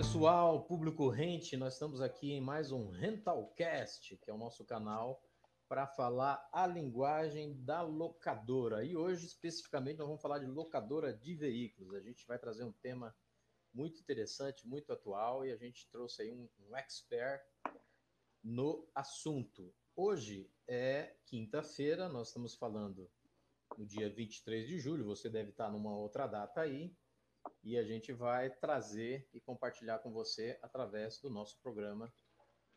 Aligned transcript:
pessoal, 0.00 0.64
público 0.64 1.10
rente, 1.10 1.58
nós 1.58 1.74
estamos 1.74 2.00
aqui 2.00 2.32
em 2.32 2.40
mais 2.40 2.72
um 2.72 2.88
Rentalcast, 2.88 4.16
que 4.16 4.30
é 4.30 4.32
o 4.32 4.38
nosso 4.38 4.64
canal 4.64 5.22
para 5.68 5.86
falar 5.86 6.48
a 6.54 6.66
linguagem 6.66 7.62
da 7.62 7.82
locadora. 7.82 8.82
E 8.82 8.96
hoje, 8.96 9.26
especificamente, 9.26 9.98
nós 9.98 10.06
vamos 10.06 10.22
falar 10.22 10.38
de 10.38 10.46
locadora 10.46 11.12
de 11.12 11.34
veículos. 11.34 11.92
A 11.92 12.00
gente 12.00 12.26
vai 12.26 12.38
trazer 12.38 12.64
um 12.64 12.72
tema 12.72 13.14
muito 13.74 14.00
interessante, 14.00 14.66
muito 14.66 14.90
atual, 14.90 15.44
e 15.44 15.52
a 15.52 15.56
gente 15.56 15.86
trouxe 15.90 16.22
aí 16.22 16.32
um, 16.32 16.48
um 16.60 16.74
expert 16.74 17.44
no 18.42 18.88
assunto. 18.94 19.70
Hoje 19.94 20.50
é 20.66 21.14
quinta-feira, 21.26 22.08
nós 22.08 22.28
estamos 22.28 22.54
falando 22.54 23.10
no 23.76 23.84
dia 23.84 24.08
23 24.08 24.66
de 24.66 24.78
julho, 24.78 25.04
você 25.04 25.28
deve 25.28 25.50
estar 25.50 25.70
numa 25.70 25.94
outra 25.94 26.26
data 26.26 26.62
aí, 26.62 26.96
e 27.62 27.78
a 27.78 27.84
gente 27.84 28.12
vai 28.12 28.50
trazer 28.50 29.28
e 29.32 29.40
compartilhar 29.40 29.98
com 29.98 30.12
você 30.12 30.58
através 30.62 31.18
do 31.20 31.30
nosso 31.30 31.58
programa 31.60 32.12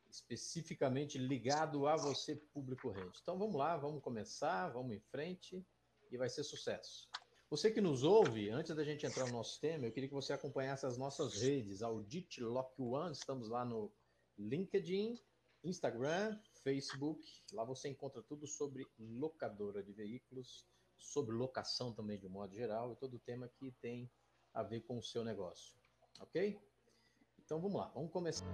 especificamente 0.10 1.18
ligado 1.18 1.88
a 1.88 1.96
você, 1.96 2.36
público 2.36 2.90
rente. 2.90 3.20
Então 3.22 3.38
vamos 3.38 3.56
lá, 3.56 3.76
vamos 3.78 4.04
começar, 4.04 4.70
vamos 4.70 4.96
em 4.96 5.00
frente 5.00 5.66
e 6.12 6.18
vai 6.18 6.30
ser 6.30 6.44
sucesso. 6.44 7.10
Você 7.50 7.72
que 7.72 7.82
nos 7.82 8.04
ouve, 8.04 8.50
antes 8.50 8.76
da 8.76 8.84
gente 8.84 9.06
entrar 9.06 9.26
no 9.26 9.34
nosso 9.34 9.60
tema, 9.60 9.86
eu 9.86 9.92
queria 9.92 10.10
que 10.10 10.16
você 10.16 10.34
acompanhasse 10.34 10.86
as 10.86 10.98
nossas 10.98 11.42
redes, 11.42 11.82
Audit 11.82 12.42
Lock 12.42 12.80
One, 12.80 13.12
estamos 13.12 13.50
lá 13.50 13.66
no 13.66 13.92
LinkedIn, 14.38 15.20
Instagram, 15.64 16.40
Facebook, 16.64 17.24
lá 17.52 17.64
você 17.64 17.90
encontra 17.90 18.22
tudo 18.22 18.48
sobre 18.48 18.88
locadora 19.00 19.84
de 19.84 19.94
veículos, 19.94 20.66
sobre 20.98 21.36
locação 21.36 21.94
também 21.94 22.20
de 22.20 22.28
um 22.28 22.32
modo 22.32 22.54
geral 22.56 22.94
e 22.94 22.96
todo 22.96 23.16
o 23.16 23.20
tema 23.20 23.50
que 23.60 23.72
tem 23.82 24.10
a 24.54 24.64
ver 24.64 24.82
com 24.82 24.98
o 24.98 25.04
seu 25.04 25.24
negócio. 25.24 25.76
Ok? 26.20 26.60
Então 27.44 27.60
vamos 27.60 27.78
lá, 27.78 27.88
vamos 27.90 28.12
começar. 28.12 28.46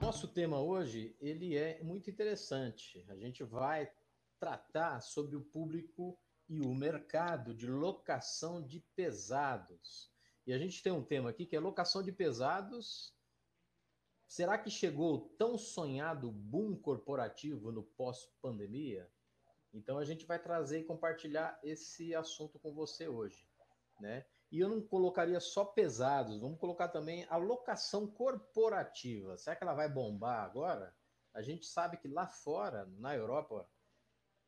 Nosso 0.00 0.28
tema 0.28 0.60
hoje, 0.60 1.16
ele 1.20 1.56
é 1.56 1.82
muito 1.82 2.08
interessante. 2.08 3.04
A 3.08 3.16
gente 3.16 3.42
vai 3.42 3.90
tratar 4.38 5.00
sobre 5.00 5.34
o 5.36 5.40
público 5.40 6.18
e 6.48 6.60
o 6.60 6.74
mercado 6.74 7.54
de 7.54 7.66
locação 7.66 8.62
de 8.62 8.80
pesados. 8.94 10.10
E 10.46 10.52
a 10.52 10.58
gente 10.58 10.82
tem 10.82 10.92
um 10.92 11.02
tema 11.02 11.30
aqui 11.30 11.44
que 11.44 11.56
é 11.56 11.60
locação 11.60 12.02
de 12.02 12.12
pesados. 12.12 13.12
Será 14.28 14.56
que 14.56 14.70
chegou 14.70 15.14
o 15.14 15.28
tão 15.36 15.58
sonhado 15.58 16.30
boom 16.30 16.76
corporativo 16.76 17.72
no 17.72 17.82
pós-pandemia? 17.82 19.10
Então 19.76 19.98
a 19.98 20.04
gente 20.04 20.24
vai 20.24 20.38
trazer 20.38 20.80
e 20.80 20.84
compartilhar 20.84 21.60
esse 21.62 22.14
assunto 22.14 22.58
com 22.58 22.72
você 22.72 23.06
hoje, 23.06 23.46
né? 24.00 24.24
E 24.50 24.60
eu 24.60 24.68
não 24.68 24.80
colocaria 24.80 25.38
só 25.38 25.64
pesados, 25.64 26.40
vamos 26.40 26.58
colocar 26.58 26.88
também 26.88 27.26
a 27.28 27.36
locação 27.36 28.06
corporativa. 28.06 29.36
Será 29.36 29.54
que 29.54 29.62
ela 29.62 29.74
vai 29.74 29.88
bombar 29.88 30.44
agora? 30.44 30.94
A 31.34 31.42
gente 31.42 31.66
sabe 31.66 31.98
que 31.98 32.08
lá 32.08 32.26
fora, 32.26 32.86
na 32.98 33.14
Europa, 33.14 33.68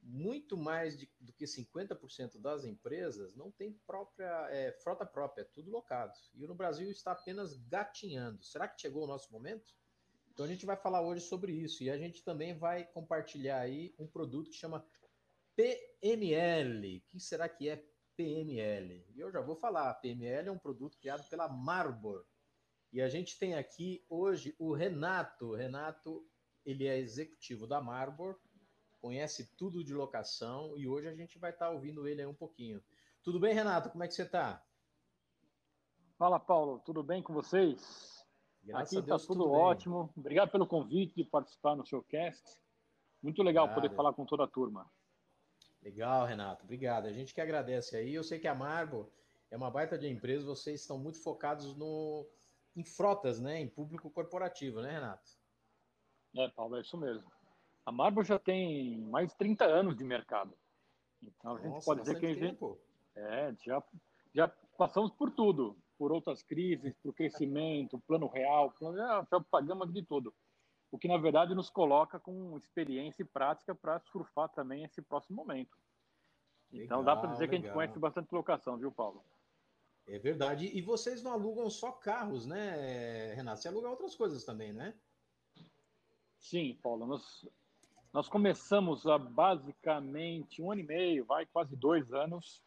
muito 0.00 0.56
mais 0.56 0.96
de, 0.96 1.10
do 1.20 1.32
que 1.32 1.44
50% 1.44 2.40
das 2.40 2.64
empresas 2.64 3.34
não 3.34 3.50
tem 3.50 3.72
própria 3.86 4.48
é, 4.50 4.72
frota 4.72 5.04
própria, 5.04 5.42
é 5.42 5.44
tudo 5.44 5.70
locado. 5.70 6.12
E 6.34 6.46
no 6.46 6.54
Brasil 6.54 6.90
está 6.90 7.12
apenas 7.12 7.54
gatinhando. 7.68 8.42
Será 8.42 8.66
que 8.66 8.80
chegou 8.80 9.04
o 9.04 9.08
nosso 9.08 9.30
momento? 9.30 9.74
Então 10.32 10.46
a 10.46 10.48
gente 10.48 10.64
vai 10.64 10.76
falar 10.76 11.02
hoje 11.02 11.22
sobre 11.22 11.52
isso 11.52 11.82
e 11.82 11.90
a 11.90 11.98
gente 11.98 12.22
também 12.22 12.56
vai 12.56 12.84
compartilhar 12.84 13.58
aí 13.58 13.92
um 13.98 14.06
produto 14.06 14.48
que 14.48 14.56
chama 14.56 14.86
PML. 15.58 16.98
O 16.98 17.02
que 17.08 17.18
será 17.18 17.48
que 17.48 17.68
é 17.68 17.84
PML? 18.16 19.04
E 19.12 19.18
eu 19.18 19.28
já 19.32 19.40
vou 19.40 19.56
falar. 19.56 19.92
PML 19.94 20.48
é 20.48 20.52
um 20.52 20.58
produto 20.58 20.96
criado 20.98 21.28
pela 21.28 21.48
Marbor. 21.48 22.24
E 22.92 23.02
a 23.02 23.08
gente 23.08 23.36
tem 23.40 23.54
aqui 23.54 24.04
hoje 24.08 24.54
o 24.56 24.72
Renato. 24.72 25.54
Renato, 25.54 26.24
ele 26.64 26.86
é 26.86 26.96
executivo 26.98 27.66
da 27.66 27.80
Marbor, 27.80 28.38
conhece 29.00 29.52
tudo 29.56 29.82
de 29.82 29.92
locação 29.92 30.78
e 30.78 30.86
hoje 30.86 31.08
a 31.08 31.14
gente 31.14 31.38
vai 31.40 31.50
estar 31.50 31.70
ouvindo 31.70 32.06
ele 32.06 32.20
aí 32.20 32.26
um 32.26 32.34
pouquinho. 32.34 32.80
Tudo 33.24 33.40
bem, 33.40 33.52
Renato? 33.52 33.90
Como 33.90 34.04
é 34.04 34.06
que 34.06 34.14
você 34.14 34.22
está? 34.22 34.64
Fala, 36.16 36.38
Paulo. 36.38 36.78
Tudo 36.84 37.02
bem 37.02 37.20
com 37.20 37.34
vocês? 37.34 38.24
Graças 38.62 38.96
Aqui 38.96 38.98
está 39.00 39.18
tudo, 39.18 39.44
tudo 39.44 39.50
ótimo. 39.50 40.12
Obrigado 40.16 40.52
pelo 40.52 40.68
convite 40.68 41.16
de 41.16 41.24
participar 41.24 41.74
no 41.74 41.84
seu 41.84 42.00
cast. 42.04 42.44
Muito 43.20 43.42
legal 43.42 43.64
Obrigado. 43.64 43.82
poder 43.82 43.96
falar 43.96 44.12
com 44.14 44.24
toda 44.24 44.44
a 44.44 44.48
turma. 44.48 44.88
Legal, 45.82 46.26
Renato. 46.26 46.64
Obrigado. 46.64 47.06
A 47.06 47.12
gente 47.12 47.34
que 47.34 47.40
agradece 47.40 47.96
aí. 47.96 48.14
Eu 48.14 48.24
sei 48.24 48.38
que 48.38 48.48
a 48.48 48.54
Marbo 48.54 49.10
é 49.50 49.56
uma 49.56 49.70
baita 49.70 49.98
de 49.98 50.08
empresa, 50.08 50.44
vocês 50.44 50.80
estão 50.80 50.98
muito 50.98 51.22
focados 51.22 51.76
no, 51.76 52.26
em 52.76 52.84
frotas, 52.84 53.40
né? 53.40 53.60
Em 53.60 53.68
público 53.68 54.10
corporativo, 54.10 54.80
né, 54.80 54.92
Renato? 54.92 55.30
É, 56.36 56.48
Paulo, 56.48 56.76
é 56.76 56.80
isso 56.80 56.96
mesmo. 56.96 57.30
A 57.86 57.92
Marbo 57.92 58.22
já 58.22 58.38
tem 58.38 58.98
mais 59.02 59.28
de 59.28 59.36
30 59.36 59.64
anos 59.64 59.96
de 59.96 60.04
mercado. 60.04 60.56
Então 61.22 61.56
a 61.56 61.60
gente 61.60 61.72
Nossa, 61.72 61.86
pode 61.86 62.00
dizer 62.02 62.18
que 62.18 62.26
a 62.26 62.34
gente. 62.34 62.58
É, 63.16 63.54
já, 63.64 63.82
já 64.34 64.48
passamos 64.76 65.10
por 65.12 65.30
tudo, 65.30 65.76
por 65.96 66.12
outras 66.12 66.42
crises, 66.42 66.94
por 67.02 67.14
crescimento, 67.14 67.98
plano 68.06 68.28
real, 68.28 68.70
plano, 68.72 68.96
já, 68.96 69.26
já 69.30 69.40
pagamos 69.40 69.92
de 69.92 70.02
tudo 70.02 70.32
o 70.90 70.98
que 70.98 71.08
na 71.08 71.18
verdade 71.18 71.54
nos 71.54 71.70
coloca 71.70 72.18
com 72.18 72.56
experiência 72.56 73.22
e 73.22 73.26
prática 73.26 73.74
para 73.74 74.00
surfar 74.00 74.48
também 74.48 74.84
esse 74.84 75.02
próximo 75.02 75.36
momento. 75.36 75.76
Legal, 76.72 76.84
então 76.84 77.04
dá 77.04 77.16
para 77.16 77.30
dizer 77.30 77.44
legal. 77.44 77.48
que 77.48 77.54
a 77.54 77.66
gente 77.66 77.74
conhece 77.74 77.98
bastante 77.98 78.32
locação, 78.32 78.76
viu, 78.76 78.92
Paulo? 78.92 79.22
É 80.06 80.18
verdade. 80.18 80.66
E 80.66 80.80
vocês 80.80 81.22
não 81.22 81.32
alugam 81.32 81.68
só 81.68 81.92
carros, 81.92 82.46
né, 82.46 83.34
Renato? 83.34 83.60
Você 83.60 83.68
aluga 83.68 83.90
outras 83.90 84.14
coisas 84.14 84.44
também, 84.44 84.72
né? 84.72 84.94
Sim, 86.38 86.78
Paulo. 86.82 87.06
Nós, 87.06 87.46
nós 88.12 88.28
começamos 88.28 89.06
há 89.06 89.18
basicamente 89.18 90.62
um 90.62 90.72
ano 90.72 90.80
e 90.80 90.84
meio, 90.84 91.24
vai 91.26 91.44
quase 91.44 91.76
dois 91.76 92.12
anos, 92.12 92.62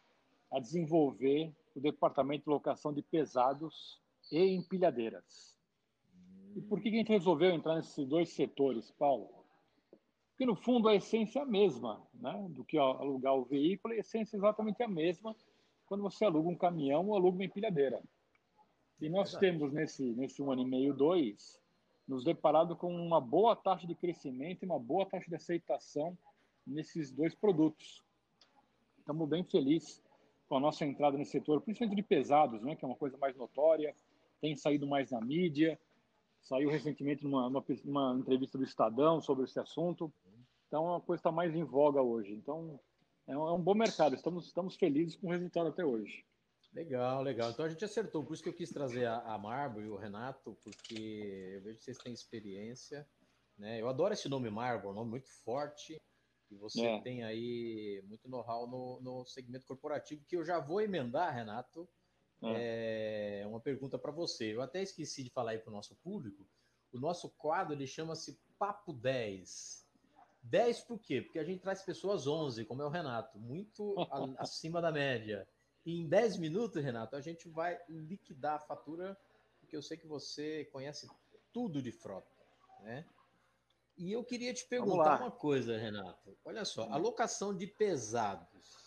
a 0.52 0.60
desenvolver 0.60 1.52
o 1.76 1.80
departamento 1.80 2.44
de 2.44 2.50
locação 2.50 2.94
de 2.94 3.02
pesados 3.02 4.00
e 4.32 4.40
empilhadeiras. 4.54 5.56
E 6.56 6.62
por 6.62 6.82
que 6.82 6.90
a 6.90 6.92
gente 6.92 7.10
resolveu 7.10 7.52
entrar 7.52 7.76
nesses 7.76 8.06
dois 8.06 8.30
setores, 8.30 8.92
Paulo? 8.92 9.30
Porque, 10.32 10.46
no 10.46 10.56
fundo, 10.56 10.90
a 10.90 10.96
essência 10.96 11.40
é 11.40 11.42
a 11.44 11.46
mesma, 11.46 12.02
né? 12.14 12.48
Do 12.50 12.64
que 12.64 12.78
alugar 12.78 13.36
o 13.36 13.46
veículo, 13.46 13.94
a 13.94 13.98
essência 13.98 14.36
é 14.36 14.40
exatamente 14.40 14.82
a 14.84 14.88
mesma 14.88 15.36
quando 15.86 16.04
você 16.04 16.26
aluga 16.26 16.50
um 16.50 16.56
caminhão 16.56 17.08
ou 17.08 17.16
aluga 17.16 17.38
uma 17.38 17.46
empilhadeira. 17.46 18.02
E 19.00 19.10
nós 19.10 19.36
temos, 19.36 19.74
nesse, 19.74 20.04
nesse 20.14 20.42
um 20.42 20.52
ano 20.52 20.62
e 20.62 20.66
meio, 20.66 20.94
dois, 20.94 21.60
nos 22.08 22.24
deparado 22.24 22.76
com 22.76 22.94
uma 22.94 23.22
boa 23.22 23.56
taxa 23.56 23.88
de 23.88 23.96
crescimento 23.96 24.64
e 24.64 24.66
uma 24.66 24.80
boa 24.80 25.06
taxa 25.06 25.28
de 25.30 25.36
aceitação 25.36 26.18
nesses 26.66 27.12
dois 27.12 27.34
produtos. 27.34 28.04
Estamos 29.00 29.28
bem 29.28 29.44
felizes 29.44 30.02
com 30.48 30.58
a 30.58 30.60
nossa 30.60 30.86
entrada 30.86 31.18
nesse 31.18 31.32
setor, 31.32 31.62
principalmente 31.62 31.96
de 31.96 32.04
pesados, 32.04 32.62
né, 32.62 32.76
que 32.76 32.84
é 32.84 32.88
uma 32.88 32.98
coisa 32.98 33.18
mais 33.18 33.36
notória, 33.36 33.96
tem 34.40 34.56
saído 34.56 34.86
mais 34.86 35.12
na 35.12 35.22
mídia, 35.22 35.80
Saiu 36.42 36.70
recentemente 36.70 37.24
numa, 37.24 38.18
entrevista 38.18 38.58
do 38.58 38.64
Estadão 38.64 39.22
sobre 39.22 39.46
esse 39.46 39.60
assunto. 39.60 40.12
Então, 40.68 40.88
é 40.88 40.90
uma 40.92 41.02
coisa 41.02 41.20
está 41.20 41.32
mais 41.32 41.56
em 41.56 41.64
voga 41.64 42.02
hoje. 42.02 42.34
Então, 42.34 42.80
é 43.28 43.38
um, 43.38 43.48
é 43.48 43.54
um, 43.54 43.62
bom 43.62 43.76
mercado. 43.76 44.16
Estamos, 44.16 44.48
estamos 44.48 44.76
felizes 44.76 45.16
com 45.16 45.28
o 45.28 45.32
resultado 45.32 45.70
até 45.70 45.86
hoje. 45.86 46.26
Legal, 46.74 47.22
legal. 47.22 47.52
Então, 47.52 47.66
a 47.66 47.70
gente 47.70 47.84
acertou. 47.84 48.24
Por 48.24 48.34
isso 48.34 48.44
que 48.44 48.50
eu 48.50 48.54
quis 48.54 48.72
trazer 48.72 49.06
a, 49.06 49.20
a 49.20 49.38
Marbo 49.38 49.82
e 49.82 49.90
o 49.90 49.98
Renato, 49.98 50.58
porque 50.64 51.54
eu 51.56 51.62
vejo 51.62 51.78
que 51.78 51.84
vocês 51.84 51.98
têm 51.98 52.14
experiência. 52.14 53.08
Né? 53.58 53.82
Eu 53.82 53.90
adoro 53.90 54.14
esse 54.14 54.30
nome 54.30 54.50
Marbo, 54.50 54.90
um 54.90 54.94
nome 54.94 55.12
muito 55.12 55.30
forte. 55.44 56.02
E 56.50 56.56
você 56.58 56.86
é. 56.86 57.02
tem 57.02 57.24
aí 57.24 58.04
muito 58.08 58.28
know-how 58.28 58.68
no, 58.68 59.00
no 59.02 59.26
segmento 59.26 59.66
corporativo, 59.66 60.26
que 60.28 60.36
eu 60.36 60.44
já 60.44 60.60
vou 60.60 60.82
emendar, 60.82 61.34
Renato, 61.34 61.88
é. 62.44 63.42
é 63.44 63.48
uma 63.48 63.60
pergunta 63.60 63.98
para 63.98 64.12
você. 64.12 64.54
Eu 64.54 64.62
até 64.62 64.82
esqueci 64.82 65.24
de 65.24 65.30
falar 65.30 65.52
aí 65.52 65.60
para 65.60 65.70
o 65.70 65.76
nosso 65.76 65.96
público. 65.96 66.48
O 66.92 67.00
nosso 67.00 67.30
quadro 67.30 67.74
ele 67.74 67.88
chama-se 67.88 68.40
Papo 68.58 68.94
10. 68.94 69.88
10 70.44 70.82
por 70.82 71.00
quê? 71.00 71.22
Porque 71.22 71.40
a 71.40 71.44
gente 71.44 71.62
traz 71.62 71.82
pessoas 71.84 72.28
11, 72.28 72.66
como 72.66 72.82
é 72.82 72.86
o 72.86 72.90
Renato, 72.90 73.40
muito 73.40 73.96
acima 74.38 74.82
da 74.82 74.92
média. 74.92 75.48
E 75.86 76.00
em 76.00 76.08
10 76.08 76.38
minutos, 76.38 76.84
Renato, 76.84 77.16
a 77.16 77.22
gente 77.22 77.48
vai 77.48 77.80
liquidar 77.88 78.56
a 78.56 78.60
fatura, 78.60 79.18
porque 79.60 79.76
eu 79.76 79.82
sei 79.82 79.98
que 79.98 80.08
você 80.08 80.66
conhece 80.66 81.08
tudo 81.54 81.82
de 81.82 81.92
frota, 81.92 82.32
né? 82.82 83.06
E 83.98 84.12
eu 84.12 84.24
queria 84.24 84.54
te 84.54 84.66
perguntar 84.66 85.22
uma 85.22 85.32
coisa, 85.32 85.78
Renato. 85.78 86.36
Olha 86.44 86.66
só, 86.66 86.90
a 86.90 86.98
locação 86.98 87.56
de 87.56 87.68
pesados 87.68 88.81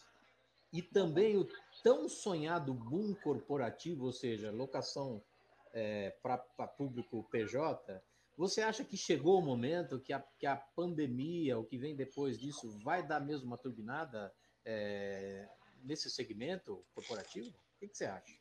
e 0.75 0.83
também 0.83 1.37
o 1.37 1.49
tão 1.85 2.09
sonhado 2.09 2.75
boom 2.75 3.15
corporativo, 3.15 4.07
ou 4.07 4.13
seja, 4.13 4.51
locação 4.51 5.23
é, 5.73 6.11
para 6.21 6.37
público 6.67 7.23
PJ, 7.31 8.03
você 8.37 8.61
acha 8.61 8.85
que 8.85 8.97
chegou 8.97 9.39
o 9.39 9.45
momento 9.45 10.01
que 10.01 10.13
a, 10.13 10.21
que 10.37 10.47
a 10.47 10.57
pandemia, 10.57 11.57
o 11.57 11.65
que 11.65 11.79
vem 11.79 11.95
depois 11.95 12.37
disso, 12.37 12.69
vai 12.83 13.07
dar 13.07 13.21
mesmo 13.21 13.47
uma 13.47 13.57
turbinada 13.57 14.35
é, 14.65 15.49
nesse 15.85 16.11
segmento 16.11 16.85
corporativo? 16.93 17.51
O 17.51 17.79
que, 17.79 17.87
que 17.87 17.97
você 17.97 18.07
acha? 18.07 18.35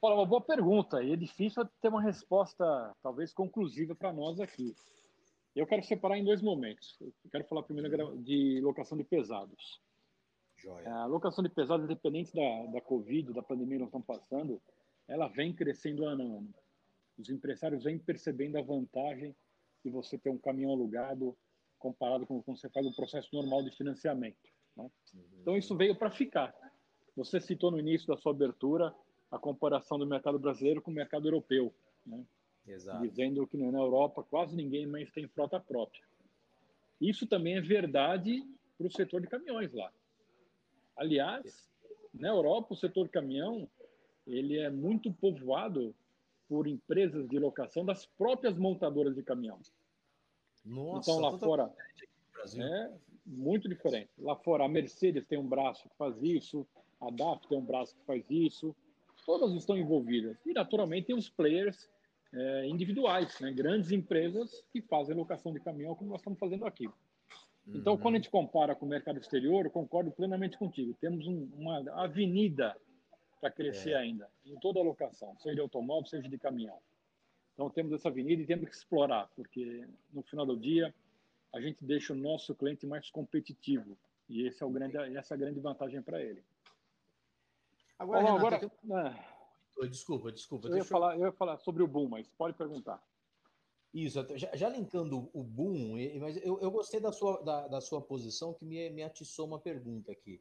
Paulo, 0.00 0.16
uma 0.16 0.26
boa 0.26 0.40
pergunta. 0.40 1.02
E 1.02 1.12
é 1.12 1.16
difícil 1.16 1.68
ter 1.82 1.88
uma 1.88 2.00
resposta, 2.00 2.96
talvez, 3.02 3.34
conclusiva 3.34 3.94
para 3.94 4.14
nós 4.14 4.40
aqui. 4.40 4.74
Eu 5.54 5.66
quero 5.66 5.82
separar 5.82 6.16
em 6.16 6.24
dois 6.24 6.40
momentos. 6.40 6.96
Eu 7.02 7.12
quero 7.30 7.44
falar 7.44 7.64
primeiro 7.64 8.16
de 8.16 8.62
locação 8.62 8.96
de 8.96 9.04
pesados. 9.04 9.78
Joia. 10.62 10.88
A 10.94 11.06
locação 11.06 11.42
de 11.42 11.50
pesados, 11.50 11.84
independente 11.84 12.32
da, 12.34 12.66
da 12.72 12.80
Covid, 12.80 13.32
da 13.32 13.42
pandemia 13.42 13.76
que 13.76 13.80
nós 13.80 13.88
estamos 13.88 14.06
passando, 14.06 14.62
ela 15.08 15.28
vem 15.28 15.52
crescendo 15.52 16.04
ano 16.04 16.22
a 16.22 16.38
ano. 16.38 16.54
Os 17.18 17.28
empresários 17.28 17.84
vêm 17.84 17.98
percebendo 17.98 18.56
a 18.56 18.62
vantagem 18.62 19.34
de 19.84 19.90
você 19.90 20.16
ter 20.16 20.30
um 20.30 20.38
caminhão 20.38 20.70
alugado 20.70 21.36
comparado 21.78 22.24
com 22.24 22.40
quando 22.40 22.58
você 22.58 22.68
faz 22.68 22.86
o 22.86 22.94
processo 22.94 23.28
normal 23.32 23.64
de 23.64 23.72
financiamento. 23.72 24.38
Né? 24.76 24.88
Uhum. 25.14 25.22
Então, 25.40 25.56
isso 25.56 25.76
veio 25.76 25.96
para 25.96 26.10
ficar. 26.10 26.54
Você 27.16 27.40
citou 27.40 27.72
no 27.72 27.80
início 27.80 28.06
da 28.06 28.16
sua 28.16 28.30
abertura 28.32 28.94
a 29.30 29.38
comparação 29.38 29.98
do 29.98 30.06
mercado 30.06 30.38
brasileiro 30.38 30.80
com 30.80 30.92
o 30.92 30.94
mercado 30.94 31.26
europeu. 31.26 31.74
Né? 32.06 32.24
Exato. 32.66 33.02
dizendo 33.02 33.44
que 33.46 33.56
na 33.56 33.78
Europa 33.78 34.22
quase 34.22 34.54
ninguém 34.54 34.86
mais 34.86 35.10
tem 35.10 35.26
frota 35.26 35.58
própria. 35.58 36.02
Isso 37.00 37.26
também 37.26 37.56
é 37.56 37.60
verdade 37.60 38.46
para 38.78 38.86
o 38.86 38.92
setor 38.92 39.20
de 39.20 39.26
caminhões 39.26 39.72
lá. 39.72 39.92
Aliás, 40.96 41.70
na 42.12 42.28
Europa 42.28 42.74
o 42.74 42.76
setor 42.76 43.08
caminhão 43.08 43.68
ele 44.26 44.58
é 44.58 44.70
muito 44.70 45.12
povoado 45.12 45.94
por 46.48 46.66
empresas 46.66 47.28
de 47.28 47.38
locação 47.38 47.84
das 47.84 48.06
próprias 48.06 48.56
montadoras 48.56 49.14
de 49.14 49.22
caminhão. 49.22 49.58
Nossa, 50.64 51.10
então 51.10 51.20
lá 51.20 51.38
fora 51.38 51.72
é 52.56 52.90
muito 53.26 53.68
diferente. 53.68 54.10
Lá 54.18 54.36
fora 54.36 54.64
a 54.64 54.68
Mercedes 54.68 55.26
tem 55.26 55.38
um 55.38 55.48
braço 55.48 55.88
que 55.88 55.96
faz 55.96 56.22
isso, 56.22 56.66
a 57.00 57.10
DAF 57.10 57.48
tem 57.48 57.58
um 57.58 57.64
braço 57.64 57.96
que 57.96 58.04
faz 58.04 58.24
isso, 58.30 58.74
todas 59.24 59.52
estão 59.54 59.76
envolvidas. 59.76 60.36
E 60.44 60.52
naturalmente 60.52 61.06
tem 61.08 61.16
os 61.16 61.28
players 61.28 61.88
é, 62.32 62.66
individuais, 62.66 63.38
né? 63.40 63.52
grandes 63.52 63.90
empresas 63.90 64.64
que 64.72 64.80
fazem 64.82 65.16
locação 65.16 65.52
de 65.52 65.60
caminhão, 65.60 65.94
como 65.94 66.10
nós 66.10 66.20
estamos 66.20 66.38
fazendo 66.38 66.64
aqui. 66.64 66.88
Então, 67.66 67.94
uhum. 67.94 67.98
quando 67.98 68.14
a 68.14 68.18
gente 68.18 68.30
compara 68.30 68.74
com 68.74 68.84
o 68.84 68.88
mercado 68.88 69.18
exterior, 69.18 69.64
eu 69.64 69.70
concordo 69.70 70.10
plenamente 70.10 70.58
contigo. 70.58 70.94
Temos 71.00 71.26
um, 71.26 71.48
uma 71.56 71.78
avenida 72.02 72.76
para 73.40 73.50
crescer 73.50 73.92
é. 73.92 73.96
ainda, 73.96 74.28
em 74.44 74.56
toda 74.56 74.80
a 74.80 74.82
locação, 74.82 75.36
seja 75.38 75.54
de 75.54 75.60
automóvel, 75.60 76.06
seja 76.06 76.28
de 76.28 76.38
caminhão. 76.38 76.78
Então, 77.54 77.70
temos 77.70 77.92
essa 77.92 78.08
avenida 78.08 78.42
e 78.42 78.46
temos 78.46 78.68
que 78.68 78.74
explorar, 78.74 79.28
porque 79.36 79.86
no 80.12 80.22
final 80.22 80.46
do 80.46 80.56
dia, 80.56 80.92
a 81.52 81.60
gente 81.60 81.84
deixa 81.84 82.12
o 82.12 82.16
nosso 82.16 82.54
cliente 82.54 82.86
mais 82.86 83.10
competitivo. 83.10 83.96
E 84.28 84.46
esse 84.46 84.62
é 84.62 84.66
o 84.66 84.70
grande, 84.70 84.96
essa 85.16 85.34
é 85.34 85.36
a 85.36 85.38
grande 85.38 85.60
vantagem 85.60 86.02
para 86.02 86.20
ele. 86.20 86.42
Agora, 87.98 88.22
Renato, 88.22 88.38
agora, 88.38 88.58
tenho... 88.58 88.72
Desculpa, 89.88 90.32
desculpa. 90.32 90.68
Eu 90.68 90.76
ia, 90.76 90.84
falar, 90.84 91.16
eu 91.18 91.26
ia 91.26 91.32
falar 91.32 91.58
sobre 91.58 91.82
o 91.82 91.86
boom, 91.86 92.08
mas 92.08 92.28
pode 92.28 92.56
perguntar. 92.56 93.02
Isso, 93.92 94.24
já, 94.36 94.56
já 94.56 94.68
linkando 94.70 95.28
o 95.34 95.42
boom, 95.42 95.96
mas 96.18 96.38
eu, 96.38 96.58
eu 96.60 96.70
gostei 96.70 96.98
da 96.98 97.12
sua, 97.12 97.42
da, 97.42 97.68
da, 97.68 97.80
sua 97.80 98.00
posição 98.00 98.54
que 98.54 98.64
me, 98.64 98.88
me 98.88 99.02
atiçou 99.02 99.46
uma 99.46 99.58
pergunta 99.58 100.10
aqui. 100.10 100.40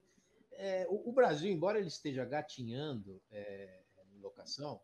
É, 0.54 0.88
o, 0.90 1.10
o, 1.10 1.12
Brasil, 1.12 1.52
embora 1.52 1.78
ele 1.78 1.90
esteja 1.90 2.24
gatinhando 2.24 3.22
é, 3.30 3.82
em 4.16 4.20
locação, 4.20 4.80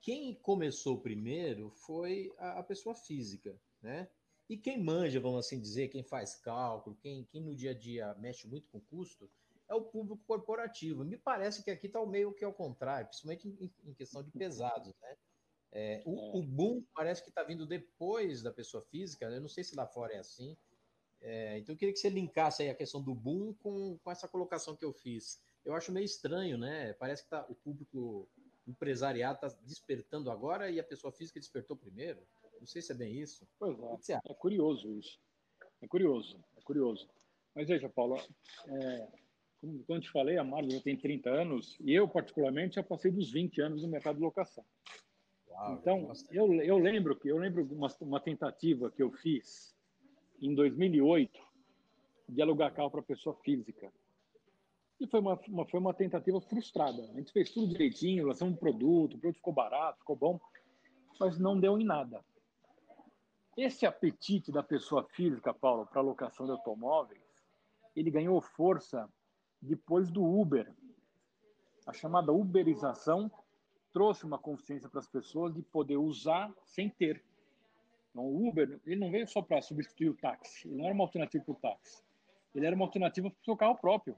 quem 0.00 0.34
começou 0.34 0.98
primeiro 0.98 1.70
foi 1.70 2.32
a, 2.38 2.58
a, 2.58 2.62
pessoa 2.64 2.96
física, 2.96 3.56
né? 3.80 4.08
E 4.48 4.56
quem 4.56 4.82
manja, 4.82 5.20
vamos 5.20 5.46
assim 5.46 5.60
dizer, 5.60 5.88
quem 5.88 6.02
faz 6.02 6.34
cálculo, 6.34 6.96
quem, 7.00 7.24
quem 7.30 7.40
no 7.40 7.54
dia 7.54 7.70
a 7.70 7.74
dia 7.74 8.12
mexe 8.18 8.48
muito 8.48 8.68
com 8.70 8.80
custo, 8.80 9.30
é 9.68 9.74
o 9.74 9.82
público 9.82 10.20
corporativo. 10.26 11.04
Me 11.04 11.16
parece 11.16 11.62
que 11.62 11.70
aqui 11.70 11.86
está 11.86 12.00
o 12.00 12.06
meio 12.06 12.32
que 12.32 12.44
ao 12.44 12.52
contrário, 12.52 13.06
principalmente 13.06 13.48
em, 13.48 13.70
em 13.88 13.94
questão 13.94 14.20
de 14.20 14.32
pesados, 14.32 14.92
né? 15.00 15.16
É, 15.72 16.02
o, 16.04 16.12
é. 16.12 16.38
o, 16.38 16.42
boom 16.42 16.84
parece 16.94 17.22
que 17.22 17.28
está 17.28 17.42
vindo 17.44 17.64
depois 17.64 18.42
da 18.42 18.52
pessoa 18.52 18.82
física, 18.82 19.26
eu 19.26 19.40
não 19.40 19.48
sei 19.48 19.62
se 19.62 19.76
lá 19.76 19.86
fora 19.86 20.14
é 20.14 20.18
assim. 20.18 20.56
É, 21.20 21.58
então 21.58 21.74
eu 21.74 21.78
queria 21.78 21.92
que 21.92 22.00
você 22.00 22.08
linkasse 22.08 22.62
aí 22.62 22.70
a 22.70 22.74
questão 22.74 23.02
do 23.02 23.14
boom 23.14 23.52
com, 23.54 23.98
com 23.98 24.10
essa 24.10 24.26
colocação 24.26 24.74
que 24.74 24.84
eu 24.84 24.92
fiz. 24.92 25.40
Eu 25.64 25.74
acho 25.74 25.92
meio 25.92 26.04
estranho, 26.04 26.56
né? 26.56 26.94
Parece 26.94 27.22
que 27.22 27.30
tá, 27.30 27.44
o 27.48 27.54
público 27.54 28.28
empresariado 28.66 29.46
está 29.46 29.58
despertando 29.62 30.30
agora 30.30 30.70
e 30.70 30.80
a 30.80 30.84
pessoa 30.84 31.12
física 31.12 31.38
despertou 31.38 31.76
primeiro. 31.76 32.26
Não 32.58 32.66
sei 32.66 32.82
se 32.82 32.92
é 32.92 32.94
bem 32.94 33.20
isso. 33.20 33.46
Pois 33.58 34.08
é, 34.08 34.18
é 34.24 34.34
curioso 34.34 34.92
isso. 34.94 35.18
É 35.82 35.86
curioso, 35.86 36.42
é 36.56 36.60
curioso. 36.62 37.08
Mas 37.54 37.68
veja, 37.68 37.88
Paulo, 37.88 38.16
é, 38.66 39.08
como 39.60 39.84
eu 39.88 40.00
te 40.00 40.10
falei, 40.10 40.38
a 40.38 40.44
Marvel 40.44 40.70
já 40.70 40.80
tem 40.80 40.96
30 40.96 41.30
anos 41.30 41.76
e 41.80 41.92
eu, 41.92 42.08
particularmente, 42.08 42.76
já 42.76 42.82
passei 42.82 43.10
dos 43.10 43.30
20 43.30 43.60
anos 43.60 43.82
no 43.82 43.88
mercado 43.88 44.16
de 44.16 44.22
locação. 44.22 44.64
Uau, 45.50 45.74
então, 45.74 46.12
eu, 46.30 46.52
eu 46.62 46.78
lembro 46.78 47.16
que 47.16 47.28
eu 47.28 47.38
lembro 47.38 47.64
de 47.64 47.74
uma, 47.74 47.88
uma 48.00 48.20
tentativa 48.20 48.90
que 48.90 49.02
eu 49.02 49.10
fiz 49.10 49.74
em 50.40 50.54
2008 50.54 51.40
de 52.28 52.40
alugar 52.40 52.72
carro 52.72 52.90
para 52.90 53.02
pessoa 53.02 53.34
física. 53.36 53.92
E 55.00 55.06
foi 55.06 55.20
uma, 55.20 55.40
uma, 55.48 55.66
foi 55.66 55.80
uma 55.80 55.94
tentativa 55.94 56.40
frustrada. 56.40 57.02
A 57.02 57.18
gente 57.18 57.32
fez 57.32 57.50
tudo 57.50 57.68
direitinho, 57.68 58.26
lançamos 58.26 58.54
um 58.54 58.56
produto, 58.56 59.14
o 59.14 59.18
produto 59.18 59.36
ficou 59.36 59.52
barato, 59.52 59.98
ficou 59.98 60.14
bom, 60.14 60.40
mas 61.18 61.38
não 61.38 61.58
deu 61.58 61.78
em 61.78 61.84
nada. 61.84 62.22
Esse 63.56 63.84
apetite 63.84 64.52
da 64.52 64.62
pessoa 64.62 65.02
física, 65.04 65.52
Paulo, 65.52 65.86
para 65.86 66.00
locação 66.00 66.46
de 66.46 66.52
automóveis, 66.52 67.20
ele 67.96 68.10
ganhou 68.10 68.40
força 68.40 69.08
depois 69.60 70.10
do 70.10 70.24
Uber. 70.24 70.72
A 71.86 71.92
chamada 71.92 72.32
uberização 72.32 73.30
trouxe 73.92 74.24
uma 74.24 74.38
consciência 74.38 74.88
para 74.88 75.00
as 75.00 75.06
pessoas 75.06 75.54
de 75.54 75.62
poder 75.62 75.96
usar 75.96 76.52
sem 76.64 76.88
ter. 76.88 77.22
Então, 78.10 78.24
o 78.24 78.48
Uber 78.48 78.80
ele 78.86 79.00
não 79.00 79.10
veio 79.10 79.26
só 79.26 79.40
para 79.40 79.62
substituir 79.62 80.10
o 80.10 80.14
táxi, 80.14 80.68
ele 80.68 80.76
não 80.76 80.84
era 80.86 80.94
uma 80.94 81.04
alternativa 81.04 81.44
para 81.44 81.52
o 81.52 81.56
táxi, 81.56 82.02
ele 82.54 82.66
era 82.66 82.74
uma 82.74 82.84
alternativa 82.84 83.30
para 83.30 83.40
o 83.40 83.44
seu 83.44 83.56
carro 83.56 83.76
próprio. 83.76 84.16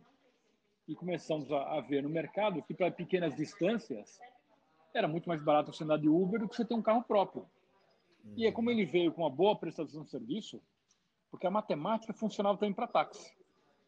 E 0.88 0.94
começamos 0.94 1.50
a, 1.52 1.78
a 1.78 1.80
ver 1.80 2.02
no 2.02 2.08
mercado 2.08 2.62
que 2.62 2.74
para 2.74 2.90
pequenas 2.90 3.36
distâncias 3.36 4.18
era 4.92 5.06
muito 5.06 5.28
mais 5.28 5.42
barato 5.42 5.72
você 5.72 5.84
andar 5.84 5.98
de 5.98 6.08
Uber 6.08 6.40
do 6.40 6.48
que 6.48 6.56
você 6.56 6.64
ter 6.64 6.74
um 6.74 6.82
carro 6.82 7.02
próprio. 7.02 7.46
Uhum. 8.24 8.34
E 8.36 8.46
é 8.46 8.52
como 8.52 8.70
ele 8.70 8.84
veio 8.84 9.12
com 9.12 9.22
uma 9.22 9.30
boa 9.30 9.56
prestação 9.56 10.02
de 10.02 10.10
serviço, 10.10 10.60
porque 11.30 11.46
a 11.46 11.50
matemática 11.50 12.12
funcionava 12.12 12.58
também 12.58 12.74
para 12.74 12.86
táxi 12.86 13.32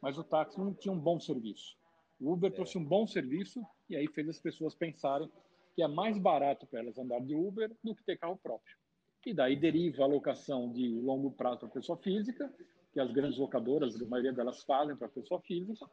mas 0.05 0.19
o 0.19 0.23
táxi 0.23 0.59
não 0.59 0.75
tinha 0.75 0.93
um 0.93 1.01
bom 1.01 1.19
serviço. 1.19 1.79
O 2.21 2.31
Uber 2.31 2.53
é. 2.53 2.55
trouxe 2.55 2.77
um 2.77 2.85
bom 2.85 3.07
serviço 3.07 3.67
e 3.89 3.97
aí 3.97 4.07
fez 4.07 4.29
as 4.29 4.39
pessoas 4.39 4.75
pensarem 4.75 5.33
que 5.75 5.83
é 5.83 5.89
mais 5.89 6.19
barato 6.19 6.67
para 6.67 6.81
elas 6.81 6.99
andar 6.99 7.21
de 7.21 7.35
Uber 7.35 7.71
do 7.83 7.95
que 7.95 8.05
ter 8.05 8.17
carro 8.17 8.37
próprio. 8.37 8.77
E 9.27 9.33
daí 9.33 9.57
deriva 9.57 10.05
a 10.05 10.07
locação 10.07 10.71
de 10.71 11.01
longo 11.01 11.31
prazo 11.31 11.61
para 11.61 11.69
pessoa 11.69 11.99
física, 11.99 12.53
que 12.93 13.01
as 13.01 13.11
grandes 13.11 13.39
locadoras, 13.39 14.01
a 14.01 14.07
maioria 14.07 14.33
delas 14.33 14.63
fazem 14.65 14.95
para 14.97 15.09
pessoa 15.09 15.41
física. 15.41 15.89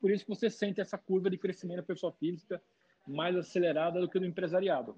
Por 0.00 0.10
isso 0.10 0.24
que 0.24 0.34
você 0.34 0.48
sente 0.48 0.80
essa 0.80 0.96
curva 0.96 1.28
de 1.28 1.36
crescimento 1.36 1.78
da 1.78 1.82
pessoa 1.82 2.12
física 2.12 2.62
mais 3.06 3.36
acelerada 3.36 4.00
do 4.00 4.08
que 4.08 4.18
do 4.18 4.24
empresariado. 4.24 4.96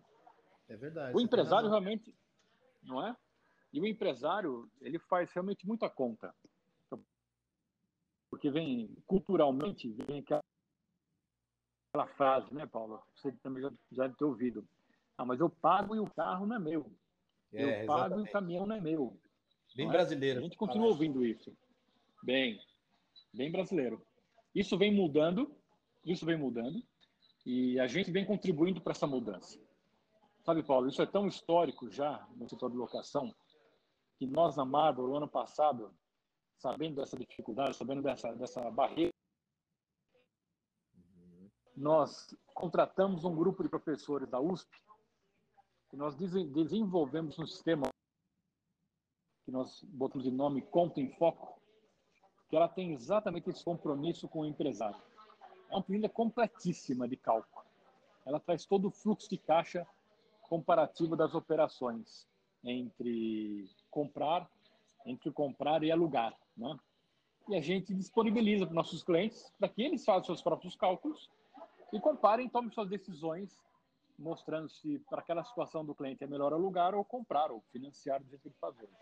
É 0.68 0.76
verdade. 0.76 1.16
O 1.16 1.20
empresário 1.20 1.68
realmente, 1.68 2.14
não 2.82 3.04
é? 3.04 3.16
E 3.72 3.80
o 3.80 3.86
empresário, 3.86 4.70
ele 4.80 4.98
faz 4.98 5.32
realmente 5.32 5.66
muita 5.66 5.88
conta 5.88 6.32
porque 8.32 8.50
vem 8.50 8.88
culturalmente, 9.06 9.92
vem 9.92 10.20
aquela, 10.20 10.42
aquela 11.92 12.06
frase, 12.06 12.52
né, 12.54 12.66
Paulo? 12.66 13.02
Você 13.14 13.30
também 13.42 13.62
já, 13.62 13.70
já 13.92 14.02
deve 14.04 14.16
ter 14.16 14.25
ouvido. 14.25 14.66
Ah, 15.16 15.26
mas 15.26 15.40
eu 15.40 15.50
pago 15.50 15.94
e 15.94 16.00
o 16.00 16.11
carro 16.11 16.46
não 16.46 16.56
é 16.56 16.58
meu. 16.58 16.90
É, 17.52 17.82
eu 17.82 17.87
pago 17.87 18.00
exatamente. 18.00 18.26
e 18.26 18.30
o 18.30 18.32
caminhão 18.32 18.66
não 18.66 18.76
é 18.76 18.80
meu. 18.80 19.20
Bem 19.76 19.87
não 19.87 19.92
brasileiro. 19.92 20.38
É? 20.38 20.40
A 20.40 20.44
gente 20.44 20.56
continua 20.56 20.88
ouvindo 20.88 21.25
isso. 21.25 21.54
Bem, 22.22 22.58
bem 23.32 23.52
brasileiro. 23.52 24.02
Isso 24.54 24.76
vem 24.78 24.92
mudando, 24.92 25.54
isso 26.04 26.25
vem 26.25 26.37
mudando, 26.37 26.82
e 27.44 27.78
a 27.78 27.87
gente 27.87 28.11
vem 28.11 28.25
contribuindo 28.25 28.80
para 28.80 28.92
essa 28.92 29.06
mudança. 29.06 29.58
Sabe, 30.44 30.62
Paulo, 30.62 30.88
isso 30.88 31.00
é 31.00 31.06
tão 31.06 31.26
histórico 31.26 31.90
já 31.90 32.26
no 32.37 32.49
setor 32.49 32.70
de 32.70 32.76
locação, 32.76 33.34
que 34.18 34.26
nós 34.26 34.56
na 34.56 34.64
Marvel, 34.64 35.06
no 35.06 35.16
ano 35.16 35.28
passado, 35.28 35.94
sabendo 36.56 36.96
dessa 36.96 37.16
dificuldade, 37.16 37.76
sabendo 37.76 38.02
dessa, 38.02 38.32
dessa 38.34 38.70
barreira, 38.70 39.12
nós 41.76 42.34
contratamos 42.54 43.24
um 43.24 43.34
grupo 43.34 43.62
de 43.62 43.68
professores 43.68 44.28
da 44.28 44.40
USP 44.40 44.70
e 45.92 45.96
nós 45.96 46.14
desenvolvemos 46.16 47.38
um 47.38 47.46
sistema 47.46 47.88
que 49.44 49.50
nós 49.50 49.82
botamos 49.84 50.24
de 50.24 50.30
nome 50.30 50.62
Conta 50.62 51.00
em 51.00 51.10
Foco, 51.16 51.60
que 52.48 52.56
ela 52.56 52.68
tem 52.68 52.92
exatamente 52.92 53.50
esse 53.50 53.64
compromisso 53.64 54.28
com 54.28 54.40
o 54.40 54.46
empresário. 54.46 55.00
É 55.70 55.74
uma 55.74 55.82
planilha 55.82 56.08
completíssima 56.08 57.08
de 57.08 57.16
cálculo. 57.16 57.64
Ela 58.24 58.38
traz 58.38 58.64
todo 58.64 58.88
o 58.88 58.90
fluxo 58.90 59.28
de 59.28 59.38
caixa 59.38 59.86
comparativo 60.42 61.16
das 61.16 61.34
operações 61.34 62.28
entre 62.62 63.68
comprar, 63.90 64.48
entre 65.04 65.32
comprar 65.32 65.82
e 65.82 65.90
alugar. 65.90 66.38
Né? 66.56 66.78
e 67.48 67.56
a 67.56 67.60
gente 67.60 67.92
disponibiliza 67.94 68.66
para 68.66 68.74
nossos 68.74 69.02
clientes 69.02 69.52
para 69.58 69.68
que 69.68 69.82
eles 69.82 70.04
façam 70.04 70.24
seus 70.24 70.42
próprios 70.42 70.76
cálculos 70.76 71.30
e 71.92 72.00
comparem 72.00 72.49
tomem 72.49 72.70
suas 72.70 72.88
decisões, 72.88 73.61
mostrando 74.18 74.68
se 74.68 74.99
para 75.11 75.20
aquela 75.20 75.44
situação 75.44 75.84
do 75.84 75.94
cliente 75.94 76.25
é 76.25 76.26
melhor 76.26 76.52
alugar 76.52 76.94
ou 76.94 77.04
comprar 77.04 77.50
ou 77.50 77.61
financiar 77.72 78.22
do 78.22 78.28
jeito 78.28 78.42
que 78.42 78.49
ele 78.49 78.56
faz 78.61 78.76
hoje. 78.78 78.92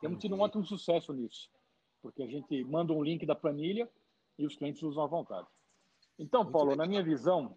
Temos 0.00 0.18
tido 0.18 0.34
um 0.34 0.40
ótimo 0.40 0.64
sucesso 0.66 1.12
nisso, 1.12 1.50
porque 2.02 2.22
a 2.22 2.26
gente 2.26 2.64
manda 2.64 2.92
um 2.92 3.02
link 3.02 3.24
da 3.24 3.34
planilha 3.34 3.88
e 4.38 4.44
os 4.44 4.56
clientes 4.56 4.82
usam 4.82 5.04
à 5.04 5.06
vontade. 5.06 5.46
Então, 6.18 6.42
Muito 6.42 6.52
Paulo, 6.52 6.70
legal. 6.70 6.84
na 6.84 6.88
minha 6.88 7.02
visão, 7.02 7.56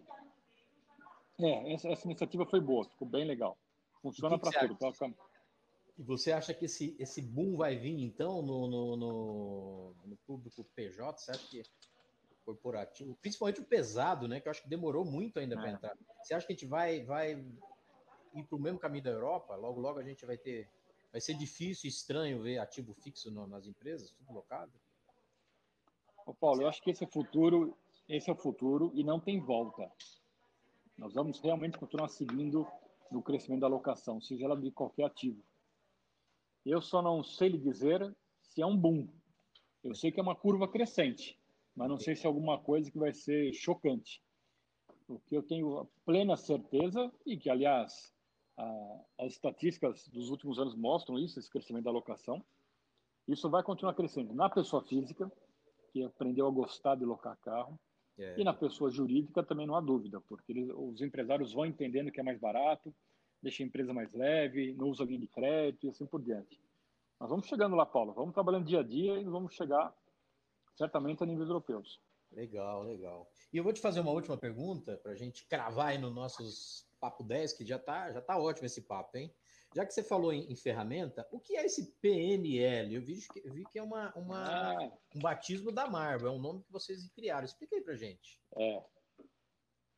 é, 1.39 1.73
essa, 1.73 1.89
essa, 1.89 2.07
iniciativa 2.07 2.45
foi 2.45 2.61
boa, 2.61 2.85
ficou 2.85 3.07
bem 3.07 3.25
legal. 3.25 3.57
Funciona 4.01 4.37
para 4.37 4.51
tudo. 4.59 4.75
Pra... 4.75 4.91
E 5.97 6.03
você 6.03 6.31
acha 6.31 6.53
que 6.53 6.65
esse, 6.65 6.95
esse 6.99 7.21
boom 7.21 7.57
vai 7.57 7.75
vir, 7.75 8.01
então, 8.01 8.41
no, 8.41 8.67
no, 8.67 8.97
no, 8.97 9.95
no 10.05 10.17
público 10.25 10.63
PJ? 10.75 11.17
Você 11.17 11.31
acha 11.31 11.47
que 11.47 11.63
corporativo, 12.43 13.15
principalmente 13.21 13.61
o 13.61 13.65
pesado, 13.65 14.27
né? 14.27 14.39
Que 14.39 14.47
eu 14.47 14.51
acho 14.51 14.61
que 14.61 14.69
demorou 14.69 15.03
muito 15.03 15.39
ainda 15.39 15.55
para 15.55 15.69
é. 15.69 15.73
entrar. 15.73 15.97
Você 16.21 16.33
acha 16.33 16.45
que 16.45 16.53
a 16.53 16.55
gente 16.55 16.65
vai, 16.65 17.03
vai 17.03 17.33
ir 18.35 18.43
para 18.43 18.55
o 18.55 18.61
mesmo 18.61 18.79
caminho 18.79 19.03
da 19.03 19.11
Europa? 19.11 19.55
Logo, 19.55 19.79
logo 19.79 19.99
a 19.99 20.03
gente 20.03 20.25
vai 20.25 20.37
ter. 20.37 20.69
Vai 21.11 21.21
ser 21.21 21.35
difícil 21.35 21.87
e 21.87 21.89
estranho 21.89 22.41
ver 22.41 22.57
ativo 22.57 22.93
fixo 22.93 23.29
no, 23.29 23.45
nas 23.45 23.67
empresas, 23.67 24.11
tudo 24.11 24.33
locado? 24.33 24.71
Ô 26.25 26.33
Paulo, 26.33 26.63
eu 26.63 26.67
acho 26.67 26.81
que 26.81 26.89
esse 26.89 27.03
é 27.03 27.07
o 27.07 27.11
futuro, 27.11 27.77
esse 28.09 28.29
é 28.29 28.33
o 28.33 28.35
futuro 28.35 28.91
e 28.95 29.03
não 29.03 29.19
tem 29.19 29.39
volta. 29.39 29.91
Nós 30.97 31.13
vamos 31.13 31.39
realmente 31.39 31.77
continuar 31.77 32.07
seguindo 32.07 32.67
no 33.11 33.21
crescimento 33.21 33.61
da 33.61 33.67
alocação, 33.67 34.19
seja 34.21 34.45
ela 34.45 34.57
de 34.57 34.71
qualquer 34.71 35.05
ativo. 35.05 35.43
Eu 36.65 36.81
só 36.81 37.01
não 37.01 37.23
sei 37.23 37.49
lhe 37.49 37.57
dizer 37.57 38.15
se 38.41 38.61
é 38.61 38.65
um 38.65 38.75
boom. 38.75 39.07
Eu 39.83 39.93
sei 39.93 40.11
que 40.11 40.19
é 40.19 40.23
uma 40.23 40.35
curva 40.35 40.67
crescente, 40.67 41.37
mas 41.75 41.89
não 41.89 41.97
sei 41.97 42.15
se 42.15 42.25
é 42.25 42.27
alguma 42.27 42.59
coisa 42.59 42.91
que 42.91 42.97
vai 42.97 43.13
ser 43.13 43.53
chocante. 43.53 44.21
O 45.07 45.19
que 45.19 45.35
eu 45.35 45.43
tenho 45.43 45.87
plena 46.05 46.37
certeza, 46.37 47.11
e 47.25 47.37
que, 47.37 47.49
aliás, 47.49 48.13
a, 48.57 49.01
as 49.19 49.33
estatísticas 49.33 50.07
dos 50.07 50.29
últimos 50.29 50.59
anos 50.59 50.75
mostram 50.75 51.19
isso, 51.19 51.39
esse 51.39 51.49
crescimento 51.49 51.83
da 51.83 51.89
alocação, 51.89 52.43
isso 53.27 53.49
vai 53.49 53.63
continuar 53.63 53.93
crescendo 53.93 54.33
na 54.33 54.49
pessoa 54.49 54.83
física, 54.83 55.31
que 55.91 56.03
aprendeu 56.03 56.47
a 56.47 56.51
gostar 56.51 56.95
de 56.95 57.05
locar 57.05 57.37
carro, 57.37 57.79
é. 58.17 58.39
e 58.39 58.43
na 58.43 58.53
pessoa 58.53 58.91
jurídica 58.91 59.43
também 59.43 59.65
não 59.65 59.75
há 59.75 59.81
dúvida, 59.81 60.21
porque 60.21 60.51
eles, 60.51 60.69
os 60.75 61.01
empresários 61.01 61.53
vão 61.53 61.65
entendendo 61.65 62.11
que 62.11 62.19
é 62.19 62.23
mais 62.23 62.39
barato, 62.39 62.93
deixa 63.41 63.63
a 63.63 63.65
empresa 63.65 63.93
mais 63.93 64.13
leve, 64.13 64.73
não 64.73 64.89
usa 64.89 65.03
linha 65.03 65.19
de 65.19 65.27
crédito 65.27 65.85
e 65.85 65.89
assim 65.89 66.05
por 66.05 66.21
diante. 66.21 66.59
Nós 67.19 67.29
vamos 67.29 67.45
chegando 67.47 67.75
lá, 67.75 67.85
Paulo. 67.85 68.13
Vamos 68.13 68.33
trabalhando 68.33 68.65
dia 68.65 68.79
a 68.79 68.83
dia 68.83 69.19
e 69.19 69.23
vamos 69.23 69.53
chegar 69.53 69.93
certamente 70.75 71.23
a 71.23 71.25
níveis 71.25 71.49
europeus. 71.49 72.01
Legal, 72.31 72.83
legal. 72.83 73.29
E 73.51 73.57
eu 73.57 73.63
vou 73.63 73.73
te 73.73 73.79
fazer 73.79 73.99
uma 73.99 74.11
última 74.11 74.37
pergunta 74.37 74.97
para 74.97 75.11
a 75.11 75.15
gente 75.15 75.45
cravar 75.45 75.87
aí 75.87 75.97
no 75.97 76.09
nossos 76.09 76.87
papo 76.99 77.23
10, 77.23 77.53
que 77.53 77.65
já 77.65 77.77
tá, 77.77 78.11
já 78.11 78.21
tá 78.21 78.37
ótimo 78.37 78.65
esse 78.65 78.81
papo, 78.81 79.17
hein? 79.17 79.33
Já 79.75 79.85
que 79.85 79.93
você 79.93 80.03
falou 80.03 80.31
em, 80.31 80.51
em 80.51 80.55
ferramenta, 80.55 81.27
o 81.31 81.39
que 81.39 81.57
é 81.57 81.65
esse 81.65 81.91
PNL? 81.99 82.95
Eu 82.95 83.01
vi 83.01 83.19
que, 83.27 83.49
vi 83.49 83.63
que 83.65 83.79
é 83.79 83.83
uma, 83.83 84.13
uma 84.15 84.43
ah. 84.45 84.91
um 85.15 85.19
batismo 85.19 85.71
da 85.71 85.89
Marvel, 85.89 86.29
é 86.29 86.31
um 86.31 86.39
nome 86.39 86.63
que 86.63 86.71
vocês 86.71 87.09
criaram. 87.09 87.43
Explica 87.43 87.75
aí 87.75 87.81
para 87.81 87.95
gente. 87.95 88.39
É. 88.55 88.83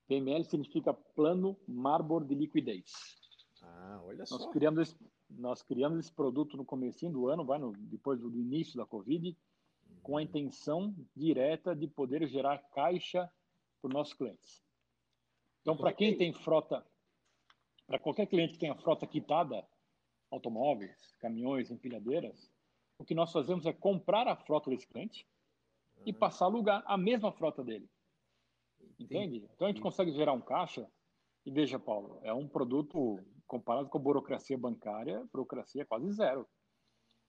PML 0.08 0.44
significa 0.46 0.94
Plano 0.94 1.60
Marble 1.67 2.25
de 2.25 2.36
Liquidez. 2.36 2.91
Ah, 3.62 4.01
olha 4.03 4.20
nós 4.20 4.29
só. 4.29 4.50
Criamos 4.51 4.89
esse, 4.89 4.98
nós 5.29 5.62
criamos 5.62 6.00
esse 6.00 6.13
produto 6.13 6.55
no 6.55 6.65
começo 6.65 7.10
do 7.10 7.27
ano, 7.27 7.46
vai 7.46 7.60
no, 7.60 7.74
depois 7.74 8.20
do, 8.20 8.29
do 8.29 8.39
início 8.39 8.77
da 8.77 8.86
Covid. 8.86 9.38
Com 10.05 10.17
a 10.17 10.21
intenção 10.21 10.95
direta 11.15 11.75
de 11.75 11.88
poder 11.88 12.27
gerar 12.27 12.59
caixa 12.69 13.27
para 13.81 13.88
os 13.88 13.93
nossos 13.93 14.13
clientes. 14.13 14.63
Então, 15.62 15.75
para 15.75 15.91
quem 15.91 16.15
tem 16.15 16.31
frota, 16.31 16.85
para 17.88 17.97
qualquer 17.97 18.27
cliente 18.27 18.53
que 18.53 18.59
tenha 18.59 18.75
frota 18.75 19.07
quitada, 19.07 19.67
automóveis, 20.29 20.95
caminhões, 21.19 21.71
empilhadeiras, 21.71 22.51
o 23.00 23.03
que 23.03 23.15
nós 23.15 23.31
fazemos 23.31 23.65
é 23.65 23.74
comprar 23.74 24.27
a 24.27 24.35
frota 24.35 24.69
desse 24.69 24.85
cliente 24.85 25.27
uhum. 25.97 26.03
e 26.05 26.13
passar 26.13 26.45
a 26.45 26.50
alugar 26.50 26.83
a 26.85 26.95
mesma 26.95 27.31
frota 27.31 27.63
dele. 27.63 27.89
Entende? 29.00 29.50
Então 29.55 29.65
a 29.67 29.71
gente 29.71 29.81
consegue 29.81 30.12
gerar 30.12 30.33
um 30.33 30.41
caixa. 30.41 30.88
E 31.43 31.50
veja, 31.50 31.79
Paulo, 31.79 32.19
é 32.21 32.31
um 32.31 32.47
produto 32.47 33.19
comparado 33.47 33.89
com 33.89 33.97
a 33.97 34.01
burocracia 34.01 34.57
bancária, 34.57 35.27
burocracia 35.33 35.81
é 35.81 35.85
quase 35.85 36.12
zero. 36.12 36.47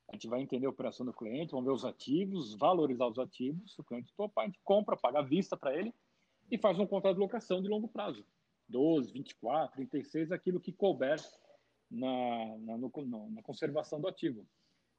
A 0.08 0.12
gente 0.12 0.28
vai 0.28 0.40
entender 0.40 0.66
a 0.66 0.70
operação 0.70 1.04
do 1.04 1.12
cliente, 1.12 1.50
vamos 1.50 1.66
ver 1.66 1.72
os 1.72 1.84
ativos, 1.84 2.54
valorizar 2.54 3.06
os 3.06 3.18
ativos. 3.18 3.74
Se 3.74 3.80
o 3.80 3.84
cliente 3.84 4.12
topar, 4.16 4.44
a 4.44 4.46
gente 4.46 4.60
compra, 4.62 4.96
paga 4.96 5.18
a 5.18 5.22
vista 5.22 5.56
para 5.56 5.74
ele 5.74 5.92
e 6.50 6.56
faz 6.56 6.78
um 6.78 6.86
contrato 6.86 7.14
de 7.14 7.20
locação 7.20 7.60
de 7.60 7.68
longo 7.68 7.88
prazo. 7.88 8.24
12, 8.68 9.12
24, 9.12 9.76
36, 9.76 10.32
aquilo 10.32 10.60
que 10.60 10.72
couber 10.72 11.20
na, 11.90 12.58
na, 12.58 12.78
no, 12.78 12.90
na 13.30 13.42
conservação 13.42 14.00
do 14.00 14.08
ativo. 14.08 14.46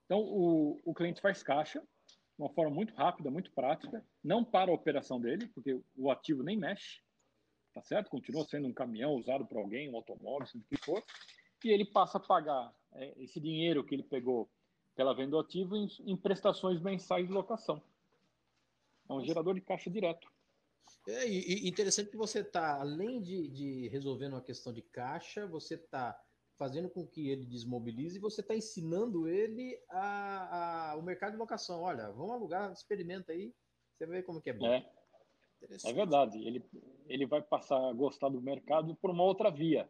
Então, 0.05 0.19
o, 0.19 0.79
o 0.85 0.93
cliente 0.93 1.21
faz 1.21 1.43
caixa, 1.43 1.79
de 1.79 2.43
uma 2.43 2.49
forma 2.49 2.73
muito 2.73 2.93
rápida, 2.93 3.31
muito 3.31 3.51
prática, 3.51 4.05
não 4.23 4.43
para 4.43 4.71
a 4.71 4.73
operação 4.73 5.19
dele, 5.19 5.47
porque 5.47 5.81
o 5.95 6.11
ativo 6.11 6.43
nem 6.43 6.57
mexe, 6.57 7.01
tá 7.73 7.81
certo? 7.81 8.09
Continua 8.09 8.45
sendo 8.45 8.67
um 8.67 8.73
caminhão 8.73 9.13
usado 9.13 9.45
por 9.45 9.57
alguém, 9.57 9.89
um 9.89 9.95
automóvel, 9.95 10.47
seja 10.47 10.63
o 10.63 10.67
que 10.67 10.83
for, 10.85 11.03
e 11.63 11.69
ele 11.69 11.85
passa 11.85 12.17
a 12.17 12.21
pagar 12.21 12.73
é, 12.93 13.13
esse 13.23 13.39
dinheiro 13.39 13.83
que 13.83 13.95
ele 13.95 14.03
pegou 14.03 14.49
pela 14.97 15.13
venda 15.13 15.31
do 15.31 15.39
ativo 15.39 15.77
em, 15.77 15.87
em 16.05 16.17
prestações 16.17 16.81
mensais 16.81 17.27
de 17.27 17.31
locação. 17.31 17.81
É 19.07 19.13
um 19.13 19.23
gerador 19.23 19.53
de 19.53 19.61
caixa 19.61 19.91
direto. 19.91 20.29
É 21.07 21.25
e, 21.25 21.69
interessante 21.69 22.09
que 22.09 22.17
você 22.17 22.39
está, 22.39 22.81
além 22.81 23.21
de, 23.21 23.47
de 23.47 23.87
resolvendo 23.89 24.33
uma 24.33 24.41
questão 24.41 24.73
de 24.73 24.81
caixa, 24.81 25.45
você 25.47 25.75
está 25.75 26.19
fazendo 26.57 26.89
com 26.89 27.05
que 27.05 27.29
ele 27.29 27.45
desmobilize 27.45 28.17
e 28.17 28.21
você 28.21 28.41
está 28.41 28.55
ensinando 28.55 29.27
ele 29.27 29.79
a, 29.89 30.91
a, 30.91 30.95
o 30.95 31.03
mercado 31.03 31.33
de 31.33 31.37
locação. 31.37 31.81
Olha, 31.83 32.11
vamos 32.11 32.31
alugar, 32.31 32.73
experimenta 32.73 33.31
aí, 33.31 33.53
você 33.93 34.07
vê 34.07 34.23
como 34.23 34.41
que 34.41 34.49
é 34.49 34.53
bom. 34.53 34.65
É, 34.65 34.83
é 35.85 35.93
verdade. 35.93 36.39
Ele, 36.39 36.65
ele 37.07 37.27
vai 37.27 37.41
passar 37.43 37.77
a 37.87 37.93
gostar 37.93 38.29
do 38.29 38.41
mercado 38.41 38.95
por 38.95 39.11
uma 39.11 39.23
outra 39.23 39.51
via, 39.51 39.87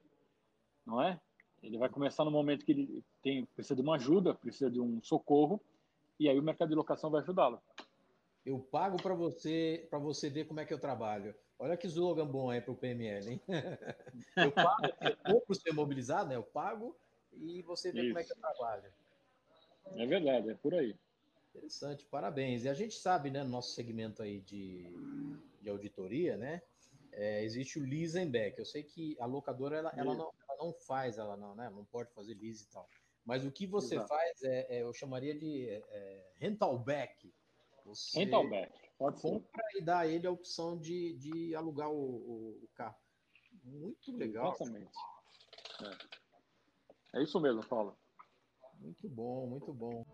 não 0.86 1.02
é? 1.02 1.20
Ele 1.64 1.78
vai 1.78 1.90
começar 1.90 2.24
no 2.24 2.32
momento 2.32 2.66
que 2.66 2.72
ele 2.72 3.04
tem, 3.22 3.46
precisa 3.46 3.76
de 3.76 3.82
uma 3.82 3.96
ajuda, 3.96 4.34
precisa 4.34 4.70
de 4.70 4.80
um 4.80 5.02
socorro, 5.02 5.62
e 6.20 6.30
aí 6.30 6.40
o 6.40 6.44
mercado 6.44 6.70
de 6.70 6.76
locação 6.76 7.10
vai 7.10 7.22
ajudá-lo. 7.22 7.62
Eu 8.46 8.60
pago 8.60 8.98
para 9.02 9.14
você 9.14 9.86
para 9.90 10.00
você 10.00 10.30
ver 10.30 10.46
como 10.46 10.60
é 10.60 10.66
que 10.66 10.74
eu 10.74 10.80
trabalho. 10.80 11.36
Olha 11.60 11.76
que 11.76 11.88
slogan 11.88 12.28
bom 12.28 12.52
aí 12.52 12.62
para 12.62 12.72
o 12.72 12.76
PML, 12.76 13.32
hein? 13.32 13.42
eu 14.38 14.52
pago, 14.52 14.84
eu 15.02 15.18
compro 15.18 15.56
ser 15.56 15.74
mobilizado, 15.74 16.30
né? 16.30 16.36
Eu 16.36 16.44
pago 16.44 16.96
e 17.34 17.62
você 17.64 17.92
vê 17.92 18.02
Isso. 18.02 18.10
como 18.10 18.20
é 18.20 18.24
que 18.24 18.32
eu 18.32 18.38
trabalho. 18.38 18.94
É 19.96 20.06
verdade, 20.06 20.52
é 20.52 20.54
por 20.54 20.74
aí. 20.74 20.96
Interessante, 21.50 22.06
parabéns. 22.06 22.64
E 22.66 22.70
a 22.70 22.74
gente 22.74 22.96
sabe, 22.96 23.32
né, 23.32 23.44
no 23.44 23.50
nosso 23.50 23.72
segmento 23.74 24.22
aí 24.22 24.40
de, 24.42 24.86
de 25.62 25.70
auditoria, 25.70 26.38
né? 26.38 26.62
É, 27.12 27.44
existe 27.44 27.80
o 27.80 27.84
lease 27.84 28.20
and 28.20 28.30
back. 28.30 28.60
Eu 28.60 28.66
sei 28.66 28.84
que 28.84 29.18
a 29.20 29.26
locadora 29.26 29.78
ela, 29.78 29.92
ela, 29.98 30.14
não, 30.14 30.32
não 30.58 30.74
faz, 30.74 31.18
ela 31.18 31.38
não, 31.38 31.56
né, 31.56 31.70
não 31.70 31.86
pode 31.86 32.12
fazer 32.14 32.34
lease 32.36 32.64
e 32.64 32.68
tal. 32.68 32.88
Mas 33.26 33.46
o 33.46 33.52
que 33.52 33.68
você 33.68 33.96
Exato. 33.96 34.08
faz 34.08 34.44
é, 34.44 34.78
é, 34.78 34.84
eu 34.84 34.94
chamaria 34.94 35.38
de 35.38 35.70
é, 35.70 36.32
rental 36.36 36.80
back. 36.80 37.34
Você 37.86 38.20
rental 38.20 38.50
back, 38.50 38.74
pode 38.98 39.22
compra 39.22 39.64
ser. 39.72 39.78
e 39.80 39.82
dá 39.82 40.00
a 40.00 40.08
ele 40.08 40.28
a 40.28 40.32
opção 40.32 40.78
de, 40.78 41.14
de 41.18 41.56
alugar 41.56 41.90
o, 41.90 41.96
o, 41.96 42.64
o 42.64 42.70
carro. 42.74 42.98
Muito 43.64 44.16
legal. 44.16 44.54
Exatamente. 44.54 44.92
É. 47.14 47.20
é 47.20 47.24
isso 47.24 47.40
mesmo, 47.40 47.66
Paulo. 47.66 47.98
Muito 48.80 49.10
bom, 49.10 49.48
muito 49.48 49.74
bom. 49.74 50.06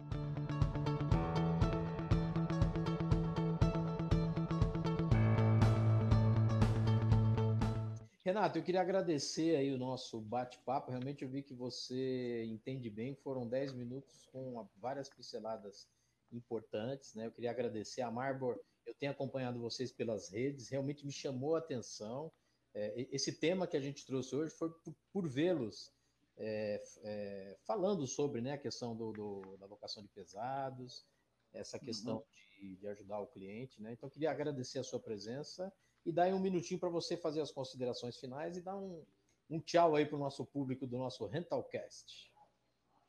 Renato, 8.26 8.58
eu 8.58 8.64
queria 8.64 8.80
agradecer 8.80 9.58
aí 9.58 9.74
o 9.74 9.78
nosso 9.78 10.22
bate-papo. 10.22 10.92
Realmente 10.92 11.24
eu 11.24 11.30
vi 11.30 11.44
que 11.44 11.54
você 11.54 12.46
entende 12.46 12.90
bem. 12.90 13.14
Foram 13.16 13.46
10 13.46 13.74
minutos 13.74 14.26
com 14.32 14.66
várias 14.78 15.10
pinceladas 15.10 15.90
importantes, 16.32 17.14
né? 17.16 17.28
Eu 17.28 17.32
queria 17.34 17.52
agradecer 17.52 18.02
a 18.02 18.10
Marbor. 18.10 18.58
Eu 18.86 18.94
tenho 18.94 19.12
acompanhado 19.12 19.60
vocês 19.60 19.92
pelas 19.92 20.30
redes, 20.30 20.70
realmente 20.70 21.06
me 21.06 21.12
chamou 21.12 21.56
a 21.56 21.60
atenção. 21.60 22.32
É, 22.74 23.08
esse 23.12 23.34
tema 23.34 23.68
que 23.68 23.76
a 23.76 23.82
gente 23.82 24.06
trouxe 24.06 24.34
hoje 24.34 24.54
foi 24.56 24.70
por, 24.70 24.96
por 25.12 25.28
vê-los 25.28 25.92
é, 26.38 26.82
é, 27.04 27.58
falando 27.66 28.08
sobre 28.08 28.42
né, 28.42 28.54
a 28.54 28.58
questão 28.58 28.96
do, 28.96 29.12
do, 29.12 29.58
da 29.58 29.66
locação 29.66 30.02
de 30.02 30.10
pesados, 30.10 31.06
essa 31.52 31.78
questão 31.78 32.18
uhum. 32.18 32.24
de, 32.58 32.76
de, 32.78 32.88
ajudar 32.88 33.20
o 33.20 33.28
cliente. 33.28 33.82
Né? 33.82 33.92
Então, 33.92 34.10
queria 34.10 34.32
agradecer 34.32 34.80
a 34.80 34.84
sua 34.84 35.00
presença 35.00 35.72
e 36.06 36.12
dar 36.12 36.34
um 36.34 36.40
minutinho 36.40 36.80
para 36.80 36.90
você 36.90 37.16
fazer 37.16 37.42
as 37.42 37.52
considerações 37.52 38.18
finais 38.18 38.58
e 38.58 38.62
dar 38.62 38.76
um, 38.76 39.04
um 39.50 39.60
tchau 39.60 39.96
aí 39.96 40.06
para 40.06 40.16
o 40.16 40.20
nosso 40.20 40.46
público 40.46 40.86
do 40.86 40.98
nosso 40.98 41.26
Rentalcast. 41.26 42.32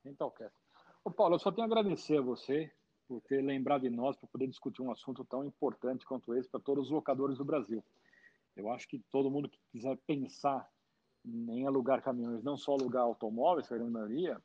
Rentalcast. 0.05 0.57
Ô 1.05 1.11
Paulo, 1.11 1.35
eu 1.35 1.39
só 1.39 1.51
tenho 1.51 1.65
a 1.65 1.67
agradecer 1.67 2.19
a 2.19 2.23
você 2.23 2.73
por 3.07 3.21
ter 3.23 3.43
lembrado 3.43 3.83
de 3.83 3.91
nós 3.91 4.17
para 4.17 4.29
poder 4.29 4.47
discutir 4.47 4.83
um 4.83 4.91
assunto 4.91 5.25
tão 5.25 5.45
importante 5.45 6.07
quanto 6.07 6.35
esse 6.35 6.49
para 6.49 6.61
todos 6.61 6.87
os 6.87 6.91
locadores 6.91 7.39
do 7.39 7.45
Brasil. 7.45 7.85
Eu 8.57 8.71
acho 8.71 8.89
que 8.89 8.99
todo 9.11 9.31
mundo 9.31 9.49
que 9.49 9.59
quiser 9.71 9.97
pensar 10.07 10.69
em 11.25 11.67
alugar 11.67 12.03
caminhões, 12.03 12.43
não 12.43 12.57
só 12.57 12.73
alugar 12.73 13.03
automóveis, 13.03 13.71
a 13.71 13.79
maioria, 13.79 14.41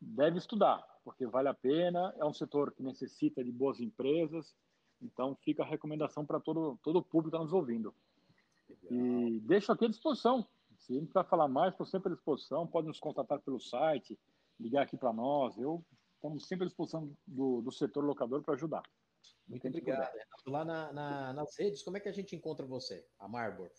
deve 0.00 0.38
estudar, 0.38 0.84
porque 1.04 1.26
vale 1.26 1.48
a 1.48 1.54
pena, 1.54 2.14
é 2.18 2.24
um 2.24 2.32
setor 2.32 2.72
que 2.72 2.82
necessita 2.82 3.42
de 3.42 3.50
boas 3.50 3.80
empresas, 3.80 4.54
então 5.00 5.36
fica 5.36 5.62
a 5.62 5.66
recomendação 5.66 6.24
para 6.24 6.40
todo, 6.40 6.78
todo 6.82 6.98
o 6.98 7.02
público 7.02 7.30
que 7.30 7.36
está 7.36 7.44
nos 7.44 7.52
ouvindo. 7.52 7.94
Legal. 8.68 8.92
E 8.92 9.40
deixo 9.40 9.72
aqui 9.72 9.86
à 9.86 9.88
disposição. 9.88 10.46
Se 10.76 10.96
a 10.96 11.00
gente 11.00 11.12
vai 11.12 11.24
falar 11.24 11.48
mais, 11.48 11.72
estou 11.72 11.86
sempre 11.86 12.12
à 12.12 12.14
disposição. 12.14 12.66
Pode 12.66 12.86
nos 12.86 13.00
contatar 13.00 13.40
pelo 13.40 13.60
site, 13.60 14.18
ligar 14.58 14.82
aqui 14.82 14.96
para 14.96 15.12
nós. 15.12 15.56
Eu 15.58 15.84
estamos 16.14 16.46
sempre 16.46 16.64
à 16.64 16.68
disposição 16.68 17.10
do, 17.26 17.62
do 17.62 17.72
setor 17.72 18.04
locador 18.04 18.42
para 18.42 18.54
ajudar. 18.54 18.82
Muito 19.48 19.66
obrigado. 19.66 20.10
Lá 20.46 20.64
na, 20.64 20.92
na, 20.92 21.32
nas 21.32 21.58
redes, 21.58 21.82
como 21.82 21.96
é 21.96 22.00
que 22.00 22.08
a 22.08 22.12
gente 22.12 22.36
encontra 22.36 22.66
você, 22.66 23.06
a 23.18 23.26
Marbor? 23.26 23.70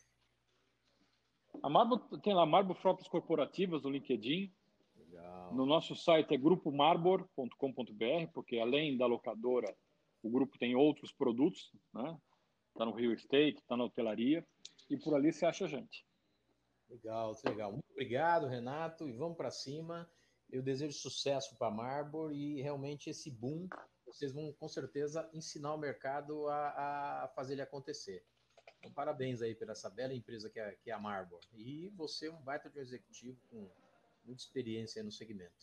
A 1.61 1.69
Marbor 1.69 1.99
tem 2.21 2.33
lá 2.33 2.45
Marbor 2.45 2.75
Frotas 2.75 3.07
Corporativas 3.07 3.83
no 3.83 3.89
LinkedIn. 3.89 4.51
Legal. 4.95 5.53
No 5.53 5.65
nosso 5.65 5.95
site 5.95 6.33
é 6.33 6.37
grupomarbor.com.br, 6.37 8.31
porque 8.33 8.59
além 8.59 8.97
da 8.97 9.05
locadora, 9.05 9.75
o 10.21 10.29
grupo 10.29 10.57
tem 10.57 10.75
outros 10.75 11.11
produtos, 11.11 11.71
né? 11.93 12.17
Está 12.69 12.85
no 12.85 12.93
Rio 12.93 13.13
Estate, 13.13 13.57
está 13.57 13.75
na 13.75 13.83
hotelaria, 13.83 14.45
e 14.89 14.97
por 14.97 15.15
ali 15.15 15.31
você 15.31 15.45
acha 15.45 15.65
a 15.65 15.67
gente. 15.67 16.05
Legal, 16.89 17.35
legal. 17.45 17.71
Muito 17.71 17.91
obrigado, 17.91 18.47
Renato, 18.47 19.07
e 19.07 19.13
vamos 19.13 19.37
para 19.37 19.51
cima. 19.51 20.09
Eu 20.49 20.63
desejo 20.63 20.97
sucesso 20.97 21.55
para 21.57 21.67
a 21.67 21.71
Marbor 21.71 22.33
e 22.33 22.61
realmente 22.61 23.09
esse 23.09 23.29
boom, 23.29 23.67
vocês 24.05 24.33
vão 24.33 24.51
com 24.53 24.67
certeza 24.67 25.29
ensinar 25.31 25.75
o 25.75 25.77
mercado 25.77 26.47
a, 26.47 27.23
a 27.23 27.27
fazer 27.35 27.53
ele 27.53 27.61
acontecer. 27.61 28.25
Então, 28.79 28.91
parabéns 28.91 29.41
aí 29.41 29.53
por 29.53 29.69
essa 29.69 29.89
bela 29.89 30.13
empresa 30.13 30.49
que 30.49 30.59
é, 30.59 30.71
que 30.81 30.89
é 30.89 30.93
a 30.93 30.99
Marbor. 30.99 31.39
E 31.53 31.89
você 31.89 32.27
é 32.27 32.31
um 32.31 32.41
baita 32.41 32.69
de 32.69 32.79
um 32.79 32.81
executivo 32.81 33.39
com 33.49 33.69
muita 34.25 34.41
experiência 34.41 35.03
no 35.03 35.11
segmento. 35.11 35.53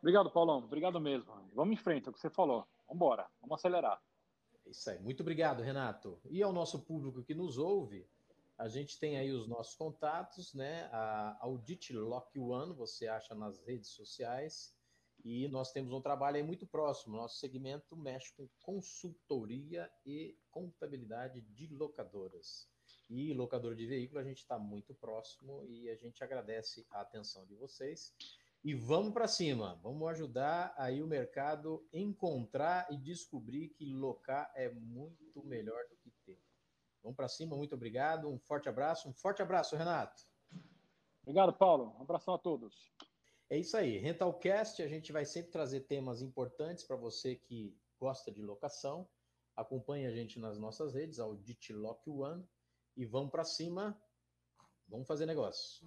Obrigado, 0.00 0.30
Paulão. 0.30 0.58
Obrigado 0.58 1.00
mesmo. 1.00 1.32
Vamos 1.54 1.74
em 1.74 1.82
frente, 1.82 2.08
é 2.08 2.10
o 2.10 2.12
que 2.12 2.20
você 2.20 2.28
falou. 2.28 2.66
Vamos 2.92 3.06
embora, 3.06 3.26
vamos 3.40 3.58
acelerar. 3.58 4.02
É 4.66 4.70
isso 4.70 4.90
aí. 4.90 4.98
Muito 4.98 5.20
obrigado, 5.20 5.62
Renato. 5.62 6.20
E 6.28 6.42
ao 6.42 6.52
nosso 6.52 6.78
público 6.78 7.24
que 7.24 7.34
nos 7.34 7.56
ouve, 7.56 8.06
a 8.58 8.68
gente 8.68 8.98
tem 8.98 9.16
aí 9.16 9.32
os 9.32 9.48
nossos 9.48 9.74
contatos, 9.74 10.52
né? 10.52 10.90
A 10.92 11.38
Audit 11.40 11.94
Lock 11.94 12.38
One, 12.38 12.74
você 12.74 13.08
acha 13.08 13.34
nas 13.34 13.58
redes 13.60 13.88
sociais. 13.88 14.76
E 15.24 15.48
nós 15.48 15.72
temos 15.72 15.94
um 15.94 16.02
trabalho 16.02 16.36
aí 16.36 16.42
muito 16.42 16.66
próximo. 16.66 17.16
Nosso 17.16 17.38
segmento 17.38 17.96
mexe 17.96 18.30
com 18.34 18.46
consultoria 18.60 19.90
e 20.04 20.36
contabilidade 20.50 21.40
de 21.40 21.68
locadoras. 21.68 22.68
E 23.08 23.32
locador 23.32 23.74
de 23.74 23.86
veículo, 23.86 24.20
a 24.20 24.24
gente 24.24 24.38
está 24.38 24.58
muito 24.58 24.94
próximo 24.94 25.64
e 25.64 25.88
a 25.88 25.96
gente 25.96 26.22
agradece 26.22 26.86
a 26.90 27.00
atenção 27.00 27.46
de 27.46 27.54
vocês. 27.54 28.12
E 28.64 28.74
vamos 28.74 29.12
para 29.12 29.26
cima, 29.26 29.74
vamos 29.82 30.08
ajudar 30.10 30.72
aí 30.76 31.02
o 31.02 31.06
mercado 31.06 31.84
encontrar 31.92 32.86
e 32.92 32.96
descobrir 32.96 33.70
que 33.70 33.84
locar 33.92 34.52
é 34.54 34.70
muito 34.70 35.44
melhor 35.44 35.82
do 35.88 35.96
que 35.96 36.12
ter. 36.24 36.40
Vamos 37.02 37.16
para 37.16 37.28
cima, 37.28 37.56
muito 37.56 37.74
obrigado, 37.74 38.28
um 38.28 38.38
forte 38.38 38.68
abraço, 38.68 39.08
um 39.08 39.12
forte 39.12 39.42
abraço, 39.42 39.74
Renato. 39.74 40.22
Obrigado, 41.22 41.52
Paulo. 41.52 41.96
Um 41.98 42.02
abração 42.02 42.34
a 42.34 42.38
todos. 42.38 42.92
É 43.50 43.58
isso 43.58 43.76
aí, 43.76 43.98
Rentalcast, 43.98 44.80
a 44.80 44.88
gente 44.88 45.10
vai 45.10 45.24
sempre 45.24 45.50
trazer 45.50 45.80
temas 45.80 46.22
importantes 46.22 46.84
para 46.84 46.96
você 46.96 47.34
que 47.34 47.76
gosta 47.98 48.30
de 48.30 48.40
locação. 48.40 49.08
Acompanhe 49.56 50.06
a 50.06 50.12
gente 50.12 50.38
nas 50.38 50.56
nossas 50.56 50.94
redes, 50.94 51.18
Audit 51.18 51.72
Lock 51.72 52.08
One, 52.08 52.46
e 52.96 53.04
vamos 53.04 53.30
para 53.30 53.44
cima, 53.44 54.00
vamos 54.88 55.06
fazer 55.06 55.26
negócio. 55.26 55.84